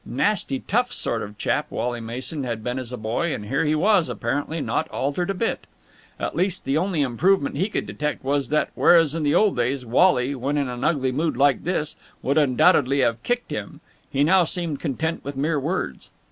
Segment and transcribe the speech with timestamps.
[0.03, 3.75] Nasty, tough sort of chap Wally Mason had been as a boy, and here he
[3.75, 5.67] was, apparently, not altered a bit.
[6.19, 9.85] At least the only improvement he could detect was that, whereas in the old days
[9.85, 13.79] Wally, when in an ugly mood like this, would undoubtedly have kicked him,
[14.09, 16.09] he now seemed content with mere words.